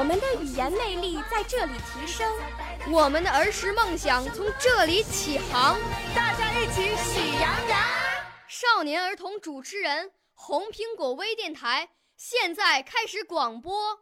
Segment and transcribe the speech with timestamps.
[0.00, 2.26] 我们的语言魅力在这里提升，
[2.90, 5.78] 我们的儿时梦想从这里起航。
[6.16, 7.78] 大家一起喜羊羊。
[8.48, 13.98] 少年儿童主持人，红苹果微电台现在开始广播。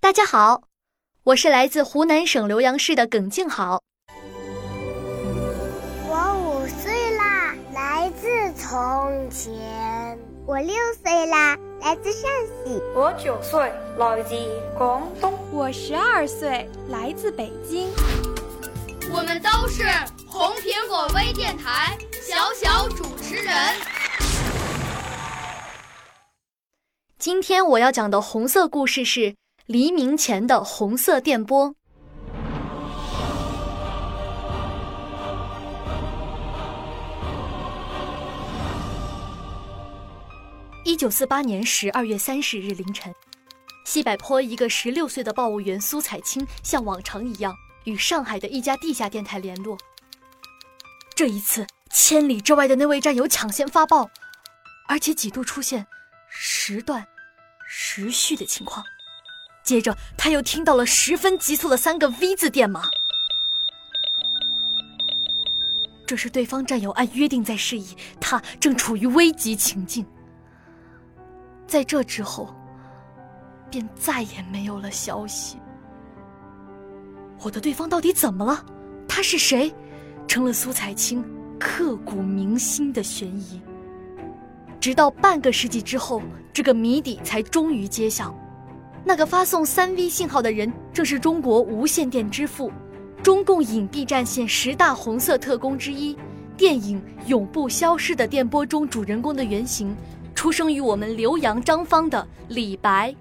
[0.00, 0.62] 大家好，
[1.22, 3.80] 我是来自湖南省浏阳市的耿静好。
[8.72, 12.22] 从前，我六岁啦，来自陕
[12.64, 14.34] 西；我九岁，来自
[14.78, 17.90] 广东；我十二岁，来自北京。
[19.12, 19.84] 我们都是
[20.26, 23.54] 红苹果微电台小小主持人。
[27.18, 29.34] 今天我要讲的红色故事是
[29.66, 31.74] 黎明前的红色电波。
[40.92, 43.14] 一九四八年十二月三十日凌晨，
[43.86, 49.78] 西柏坡一个十六岁的报务员苏彩青像往常一样与上海的一家地下电台联络。
[51.14, 54.10] 这一次，千里之外的那位战友抢先发报，
[54.86, 55.86] 而且几度出现
[56.28, 57.06] 时断、
[57.66, 58.84] 时续的情况。
[59.64, 62.90] 接着，他又听到了十分急促的三个 V 字电码，
[66.06, 70.04] 这是对方战友按约定在示意他正处于危急情境。
[71.72, 72.54] 在这之后，
[73.70, 75.56] 便再也没有了消息。
[77.42, 78.62] 我的对方到底怎么了？
[79.08, 79.72] 他是谁？
[80.28, 81.24] 成了苏彩青
[81.58, 83.58] 刻骨铭心的悬疑。
[84.78, 86.20] 直到半个世纪之后，
[86.52, 88.34] 这个谜底才终于揭晓。
[89.02, 92.70] 那个发送三 V 信号的人，正是中国无线电之父、
[93.22, 96.14] 中共隐蔽战线十大红色特工之一、
[96.54, 99.96] 电影《永不消失的电波》中主人公的原型。
[100.42, 103.14] 出生于我们浏阳张坊的李白，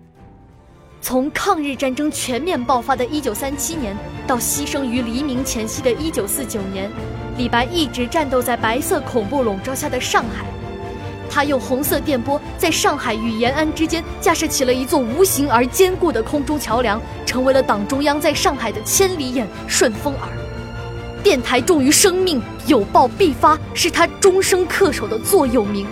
[1.01, 3.95] 从抗日战争全面爆发的一九三七年
[4.25, 6.89] 到牺牲于黎明前夕的一九四九年，
[7.37, 10.47] 李白一直战斗在白色恐怖笼罩下的上海。
[11.29, 20.27] 他用红色电波在上海与延安之间架设起了一座无形而坚固的空中桥梁，成为了党中央在上海的千里眼、顺风耳。
[21.21, 25.85] 电台重于生命，有报必发，是他终生恪守的座右铭。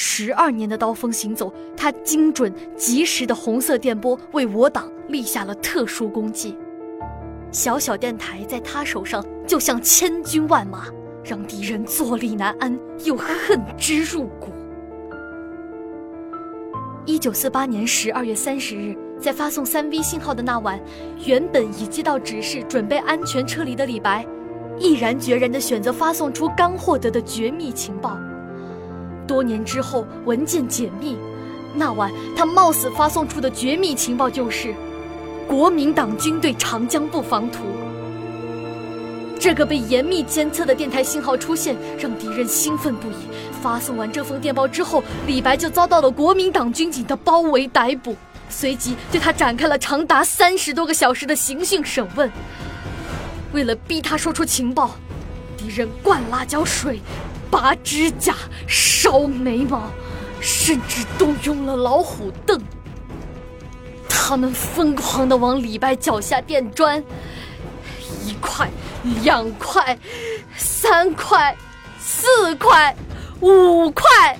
[0.00, 6.56] 十二年的刀锋行走，他精准及时的红色电波为我党立下了特殊功绩。
[7.50, 10.84] 小小电台在他手上就像千军万马，
[11.24, 14.52] 让敌人坐立难安，又恨之入骨。
[17.04, 20.78] 一九四八年十二月三十日，在发送三 V 信号的那晚，
[21.26, 24.24] 原本已接到指示准备安全撤离的李白，
[24.78, 28.16] 毅然决然地选择发送出刚获得的绝密情报。
[29.28, 31.16] 多年之后，文件解密，
[31.74, 34.74] 那晚他冒死发送出的绝密情报就是
[35.46, 37.64] 国民党军队长江布防图。
[39.38, 43.14] 这个被严密监测的电台信号出现，让敌人兴奋不已。
[43.62, 48.16] 发送完这封电报之后，李白就遭到了国民党军警的包围逮捕，
[48.48, 52.28] 随即对他展开了长达三十多个小时的刑讯审问。
[53.52, 54.96] 为了逼他说出情报，
[55.56, 57.00] 敌人灌辣椒水。
[57.50, 58.34] 拔指甲、
[58.66, 59.90] 烧眉毛，
[60.40, 62.60] 甚至动用了老虎凳。
[64.08, 67.02] 他们疯狂地往李白脚下垫砖，
[68.24, 68.70] 一块、
[69.22, 69.98] 两块、
[70.56, 71.56] 三块、
[71.98, 72.94] 四块、
[73.40, 74.38] 五块。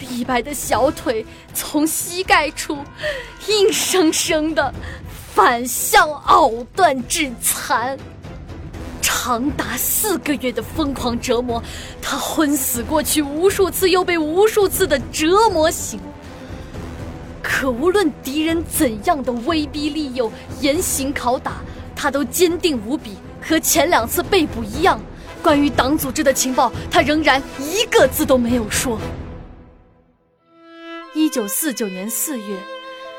[0.00, 1.24] 李白的小腿
[1.54, 2.78] 从膝盖处
[3.46, 4.72] 硬生生的
[5.34, 7.96] 反向拗断致残。
[9.24, 11.62] 长达四个月的疯狂折磨，
[12.00, 16.00] 他昏死过去无数次，又被无数次的折磨醒。
[17.40, 21.58] 可无论敌人怎样的威逼利诱、严刑拷打，
[21.94, 23.16] 他都坚定无比。
[23.40, 25.00] 和前两次被捕一样，
[25.40, 28.98] 关于党组织的情报，他仍然一个字都没有说。
[31.14, 32.56] 一九四九年四月，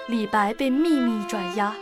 [0.10, 1.74] 李白被秘密转押，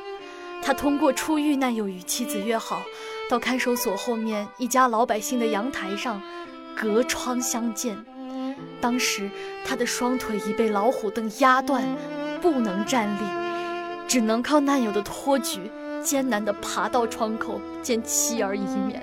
[0.62, 2.84] 他通过出狱难友与妻子约好。
[3.32, 6.22] 到看守所后面一家老百姓的阳台上，
[6.76, 7.98] 隔窗相见。
[8.82, 9.32] 当时
[9.66, 11.82] 他的双腿已被老虎凳压断，
[12.42, 13.24] 不能站立，
[14.06, 15.72] 只能靠难友的托举，
[16.04, 19.02] 艰难地爬到窗口见妻儿一面。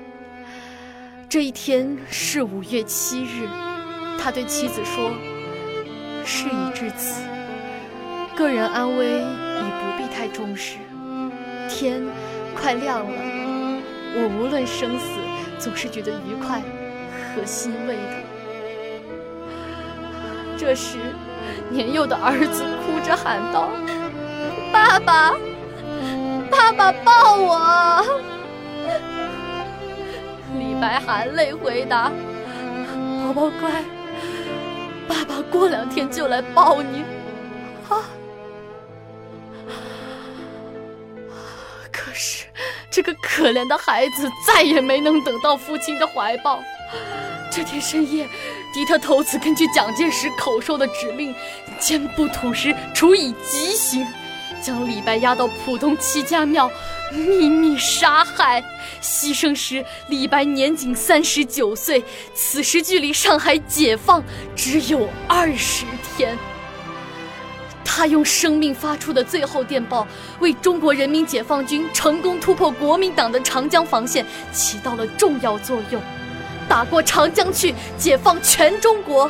[1.26, 3.48] 这一天是五月七日，
[4.19, 5.10] 他对妻子说
[6.22, 7.22] ：“事已至此，
[8.36, 10.76] 个人安危已不必太重视。
[11.66, 12.02] 天
[12.54, 13.10] 快亮了，
[14.14, 15.20] 我无论生死，
[15.58, 16.62] 总是觉得愉快
[17.34, 18.22] 和欣慰的。”
[20.58, 20.99] 这时，
[21.70, 23.69] 年幼的儿子哭着喊道
[24.72, 25.37] ：“爸爸，
[26.50, 28.05] 爸爸抱我！”
[30.58, 32.11] 李白含泪回答
[33.25, 33.84] ：“宝宝乖，
[35.06, 37.04] 爸爸过两天就来抱你。”
[37.88, 38.02] 啊！
[42.99, 46.61] 这个可怜的孩子再也没能等到父亲的怀抱。
[47.49, 48.29] 这天深夜。
[48.75, 51.33] 狄特头子根据蒋介石口授的指令，
[51.79, 54.05] 坚不土石，处以极刑，
[54.61, 56.69] 将李白押到浦东七家庙，
[57.12, 58.61] 秘密杀害。
[59.00, 62.03] 牺牲时，李白年仅三十九岁，
[62.35, 64.23] 此时距离上海解放
[64.56, 65.85] 只有二十
[66.17, 66.37] 天。
[67.99, 70.06] 他用生命发出的最后电报，
[70.39, 76.00] 为中国人民解放军成功突破国民党的长江防线起到了重要作用。
[76.69, 79.29] 打过长江去，解放全中国，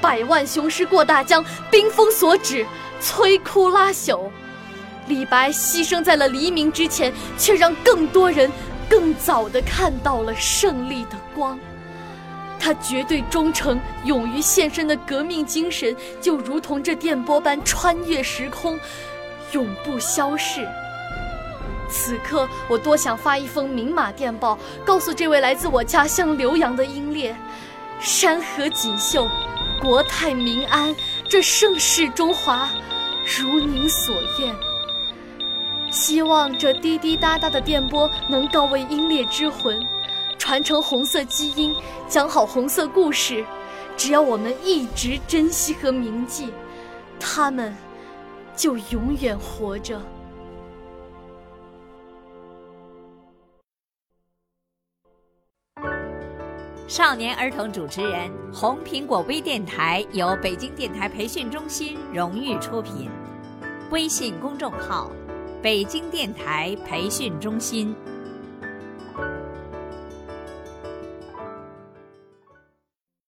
[0.00, 2.64] 百万雄师过大江，兵锋所指，
[3.02, 4.30] 摧枯拉朽。
[5.06, 8.50] 李白牺牲在了黎明之前，却让更多人
[8.88, 11.60] 更早地看到了胜利的光。
[12.60, 18.78] 他绝对忠诚、勇于献身的革命精神，就如同这电波般穿越时空，
[19.52, 20.68] 永不消逝。
[21.88, 27.34] 此刻，我多想发一封明码电报，告诉这位来自我家乡浏阳的英烈：
[27.98, 29.28] 山河锦绣，
[29.80, 30.94] 国泰民安，
[31.28, 32.70] 这盛世中华，
[33.24, 34.54] 如您所愿。
[35.90, 39.84] 希望这滴滴答答的电波能告慰英烈之魂，
[40.40, 41.72] 传承红色基因，
[42.08, 43.44] 讲好红色故事。
[43.94, 46.50] 只要我们一直珍惜和铭记，
[47.20, 47.76] 他们
[48.56, 50.00] 就永远活着。
[56.88, 63.10] 少年儿童主持人，红苹果微电台由北京电台培训中心荣誉出品，
[63.90, 65.12] 微信公众号：
[65.62, 67.94] 北京电台培训中心。